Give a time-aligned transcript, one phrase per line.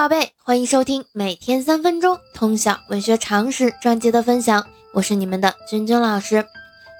[0.00, 6.46] 宝贝，欢迎收听每天三分钟通晓文学常识专辑的分享，我是你们的君君老师。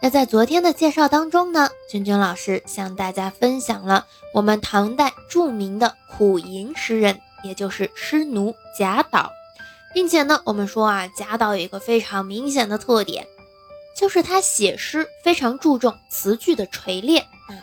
[0.00, 9.32] 那在昨天的介绍当中呢，君君老师向大家分享了我们唐代著名的苦吟诗人，也就是诗奴贾岛，
[9.92, 13.26] 并且呢，我们说啊，贾岛有一个非常明显的特点，
[13.96, 17.58] 就是他写诗非常注重词句的锤炼啊。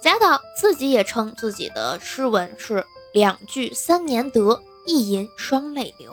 [0.00, 2.86] 贾岛自己也称自己的诗文是。
[3.12, 6.12] 两句三年得，一吟双泪流。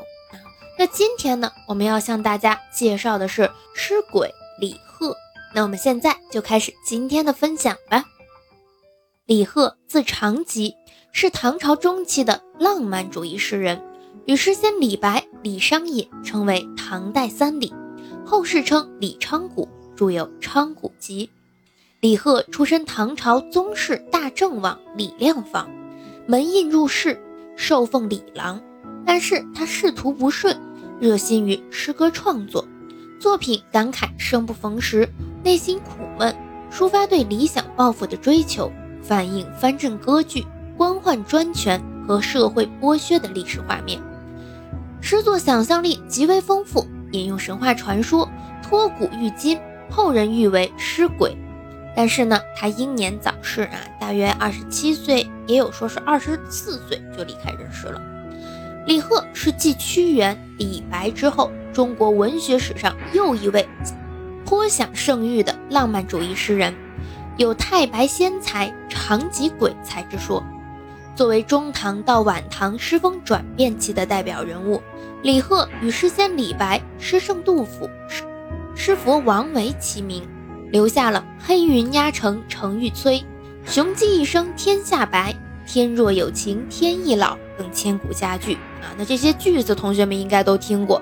[0.77, 5.15] 那今天呢，我们要向大家介绍的是诗鬼李贺。
[5.53, 8.03] 那我们现在就开始今天的分享吧。
[9.25, 10.75] 李贺字长吉，
[11.11, 13.81] 是唐朝中期的浪漫主义诗人，
[14.25, 17.73] 与诗仙李白、李商隐称为唐代三李，
[18.25, 21.27] 后世称李昌谷，著有《昌谷集》。
[21.99, 25.69] 李贺出身唐朝宗室大正王李亮房。
[26.29, 27.19] 门印入仕，
[27.55, 28.61] 受奉李郎，
[29.03, 30.55] 但是他仕途不顺，
[30.99, 32.63] 热心于诗歌创作，
[33.19, 35.09] 作品感慨生不逢时，
[35.43, 36.35] 内心苦闷，
[36.71, 40.45] 抒发对理想抱负的追求，反映藩镇割据、
[40.77, 43.99] 官宦专权和社会剥削的历史画面。
[45.01, 48.29] 诗作想象力极为丰富，引用神话传说，
[48.61, 49.57] 托古喻今，
[49.89, 51.35] 后人誉为诗鬼。
[51.95, 58.01] 但是呢，他英年早逝啊，大约二十七岁，也有说是二十四岁就离开人世了。
[58.85, 63.67] 李贺是继屈原、李白之后，中国文学史上又一位
[64.45, 66.73] 颇享盛誉的浪漫主义诗人，
[67.37, 70.43] 有太白仙才、长吉鬼才之说。
[71.15, 74.81] 作为中唐到晚唐诗风转变期的代表人物，
[75.21, 77.89] 李贺与诗仙李白、诗圣杜甫、
[78.73, 80.23] 诗佛王维齐名。
[80.71, 83.23] 留下了“黑云压城城欲摧，
[83.65, 88.93] 雄鸡一声天下白，天若有情天亦老”等千古佳句啊。
[88.97, 91.01] 那这些句子，同学们应该都听过。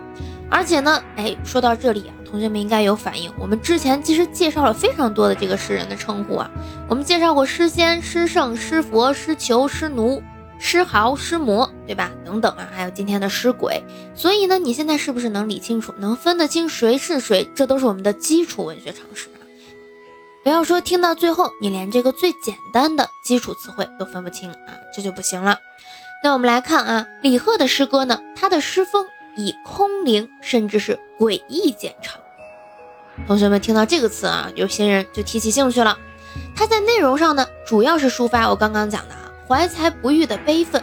[0.49, 3.29] 而且呢，哎，说到这里啊，同学们应该有反应。
[3.37, 6.49] 我们之前其实介绍了非常多的这个诗人的称呼啊，
[6.87, 10.23] 我们介绍过诗仙、诗圣、诗佛、诗囚、诗奴、
[10.57, 12.09] 诗豪、诗魔，对吧？
[12.23, 13.83] 等等啊，还有今天的诗鬼。
[14.15, 17.49] 所以呢，你现在是不是能理清楚，能分得清谁是谁？
[17.53, 19.27] 这都是我们的基础文学常识。
[20.47, 25.59] 不要说听到最后你连这个最简单的基础词汇都分不清啊，这就不行了。
[26.23, 32.21] 那我们来看啊，李贺的诗歌呢，他的诗风以空灵甚至是诡异见长。
[33.27, 35.97] 同学们听到这个词啊，有些人就提起兴趣了。
[36.55, 40.81] 他在内容上呢，主要是抒发我刚刚讲的啊，怀才不遇的悲愤，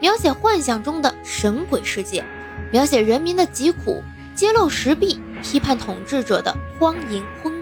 [0.00, 2.24] 描写幻想中的神鬼世界，
[2.72, 4.02] 描写人民的疾苦，
[4.34, 7.53] 揭露时弊，批判统治者的荒淫昏。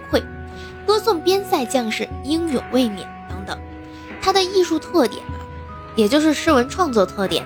[0.87, 3.59] 歌颂边塞将士英勇卫冕等等，
[4.21, 5.39] 他的艺术特点啊，
[5.97, 7.45] 也就是诗文创作特点，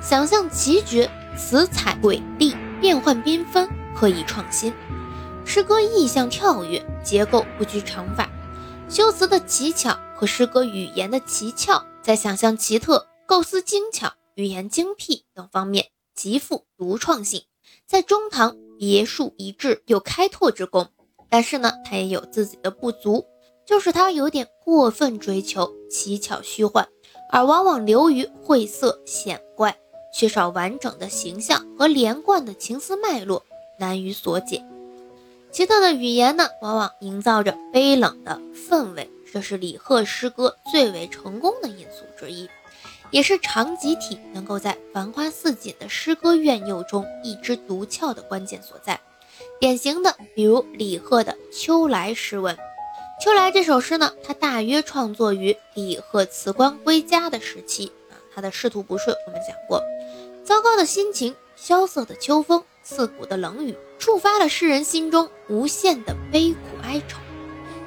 [0.00, 4.72] 想象奇绝，词采瑰丽，变幻缤纷，刻意创新。
[5.44, 8.28] 诗歌意象跳跃，结构不拘常法，
[8.88, 17.44] 修辞的奇巧和诗歌语言的奇俏，在想象奇特、构思精巧、语言精辟等方面极富独创性，
[17.86, 20.88] 在中唐别树一帜，有开拓之功。
[21.30, 23.26] 但是呢，他也有自己的不足，
[23.66, 26.88] 就是他有点过分追求奇巧虚幻，
[27.30, 29.76] 而往往流于晦涩显怪，
[30.14, 33.44] 缺少完整的形象和连贯的情思脉络，
[33.78, 34.64] 难于所解。
[35.50, 42.48] 奇特的语言呢，往往营造着悲冷的氛围，这是李贺诗歌最为成功的因素之一，
[43.10, 49.00] 也是长集体能够在繁花似锦的诗歌苑囿中一枝独俏的关键所在。
[49.60, 52.54] 典型的，比如李贺的《秋来》诗文，
[53.22, 58.14] 《秋来》这首诗呢，它大约创作于李贺辞官归家的时期啊。
[58.34, 59.82] 他的仕途不顺，我们讲过，
[60.44, 67.18] 糟糕的心情，萧瑟的秋风，刺骨的冷雨，触发了诗人心中无限的悲苦哀愁。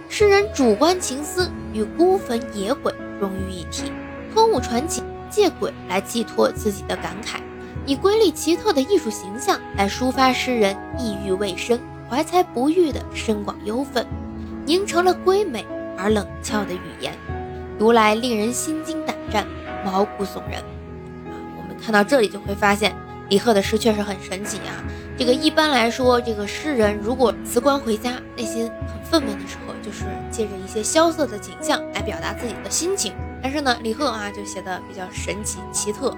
[0.09, 3.89] 诗人主观情思与孤坟野鬼融于一体，
[4.33, 7.39] 托物传情，借鬼来寄托自己的感慨。
[7.85, 11.79] 以瑰丽奇特的艺术形象来抒发诗人抑郁未深、
[12.09, 14.05] 怀才不遇的深广忧愤，
[14.65, 15.65] 凝成了瑰美
[15.97, 17.13] 而冷峭的语言，
[17.79, 19.47] 读来令人心惊胆战、
[19.83, 20.61] 毛骨悚然。
[20.61, 22.95] 啊，我们看到这里就会发现，
[23.29, 24.77] 李贺的诗确实很神奇啊。
[25.17, 33.13] 这个一般来说，这个诗人如果辞官回家，内心很愤懑的时候，就是借着一些萧瑟的景象来表达自己的心情。
[33.41, 36.15] 但是呢，李贺啊就写的比较神奇奇特。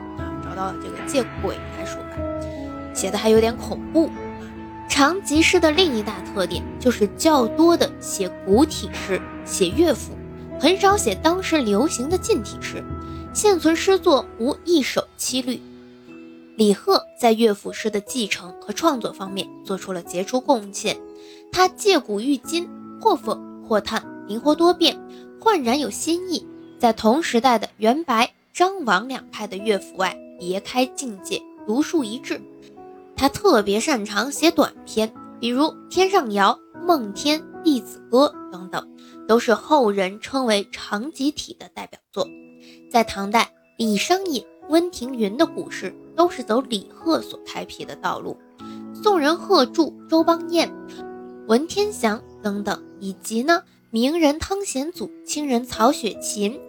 [0.53, 2.09] 找到这个借鬼来说吧，
[2.93, 4.09] 写的还有点恐怖。
[4.87, 10.13] 长吉诗的另一大特点就是较多的写古体诗、写乐府，
[10.59, 12.83] 很少写当时流行的近体诗。
[13.33, 15.59] 现存诗作无一首七律。
[16.55, 20.95] 李贺在乐府诗的继承和创作方面做出了杰出贡献。
[21.51, 22.69] 他借古喻今，
[23.01, 24.99] 或讽或叹，灵活多变，
[25.39, 26.45] 焕然有新意。
[26.77, 32.39] 在同时代的元白、张王两派的乐府外，别开境界，独树一帜。
[33.15, 38.87] 他特别擅长写短篇，比如《天上谣》《梦天》《弟子歌》等等，
[39.27, 42.27] 都是后人称为长集体的代表作。
[42.91, 48.37] 在唐代，李商隐、温庭筠的故事都是走李贺所开辟的道路。
[48.93, 50.71] 宋人贺铸、周邦彦、
[51.47, 56.59] 文天祥等等，以及呢名人汤显祖、清人曹雪芹、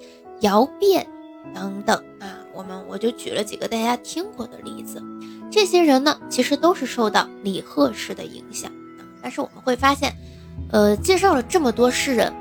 [0.40, 1.06] 姚辩
[1.52, 5.02] 等等啊，我们我就举了几个大家听过的例子。
[5.50, 8.70] 这些人呢，其实都是受到李贺诗的影响。
[9.22, 10.12] 但是我们会发现，
[10.70, 12.32] 呃，介绍了这么多诗人，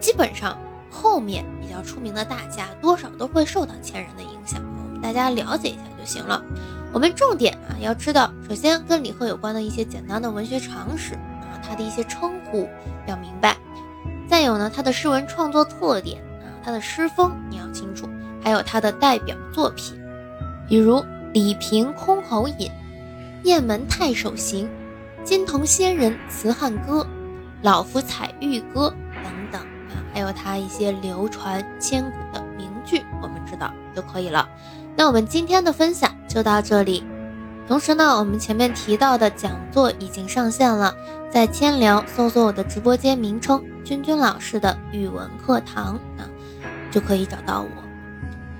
[0.00, 0.58] 基本上
[0.90, 4.60] 后面比较出名的大家，多少都会受到前人的影响。
[4.86, 6.42] 我们大家了解一下就行了。
[6.92, 12.68] 我们重点啊，要知道，首先跟李贺有关的一些简单的文学常识啊，他的一些称呼
[13.06, 13.56] 要明白。
[14.28, 18.08] 再有呢，他的诗文创作特点啊，他的诗风你要清楚，
[18.42, 20.00] 还有他的代表作品，
[20.68, 21.04] 比如。
[21.34, 22.70] 李平箜篌引、
[23.44, 24.68] 雁门太守行、
[25.24, 27.06] 金童仙人辞汉歌、
[27.62, 28.92] 老夫采玉歌
[29.24, 34.46] 等等啊，还有他一些流传千古的名句，我们知道就可以了。
[34.94, 37.02] 那我们今天的分享就到这里。
[37.66, 40.94] 同时呢，我们前面提到的讲座已经上线了，
[41.30, 46.28] 在千聊搜索我的直播间名称“君君老师的语文课堂”啊，
[46.90, 47.68] 就可以找到我。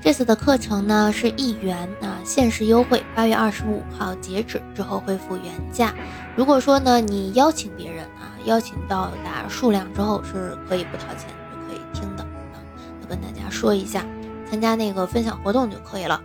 [0.02, 5.94] 这次的课程呢是一元啊，限时优惠，八月二十五号截止，之后恢复原价。
[6.34, 12.58] 如果说呢你邀请别人啊，邀请到达数量之后是可以不掏钱就可以听的啊，
[13.00, 14.04] 要跟大家说一下，
[14.50, 16.20] 参加那个分享活动就可以了。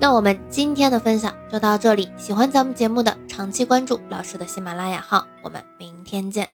[0.00, 6.46] 那我们今天的分享就到这里，喜欢咱们节目的长期关注老师的喜马拉雅号，我们明天见。